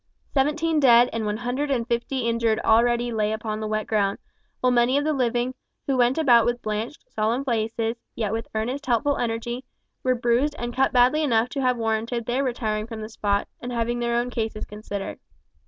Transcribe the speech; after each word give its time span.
Seventeen 0.33 0.79
dead 0.79 1.11
and 1.13 1.27
one 1.27 1.37
hundred 1.37 1.69
and 1.69 1.87
fifty 1.87 2.21
injured 2.27 2.59
already 2.61 3.11
lay 3.13 3.31
upon 3.33 3.59
the 3.59 3.67
wet 3.67 3.85
ground, 3.85 4.17
while 4.59 4.71
many 4.71 4.97
of 4.97 5.03
the 5.03 5.13
living, 5.13 5.53
who 5.85 5.95
went 5.95 6.17
about 6.17 6.43
with 6.43 6.59
blanched, 6.63 7.05
solemn 7.07 7.45
faces, 7.45 7.97
yet 8.15 8.33
with 8.33 8.47
earnest 8.55 8.83
helpful 8.87 9.17
energy, 9.19 9.63
were 10.01 10.15
bruised 10.15 10.55
and 10.57 10.75
cut 10.75 10.91
badly 10.91 11.21
enough 11.21 11.49
to 11.49 11.61
have 11.61 11.77
warranted 11.77 12.25
their 12.25 12.43
retiring 12.43 12.87
from 12.87 13.01
the 13.01 13.09
spot, 13.09 13.47
and 13.61 13.71
having 13.71 13.99
their 13.99 14.15
own 14.15 14.31
cases 14.31 14.65
considered. 14.65 15.19